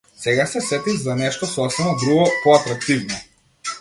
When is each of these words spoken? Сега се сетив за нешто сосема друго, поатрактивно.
Сега 0.21 0.45
се 0.51 0.61
сетив 0.69 0.97
за 1.09 1.15
нешто 1.19 1.49
сосема 1.53 1.93
друго, 2.05 2.25
поатрактивно. 2.47 3.21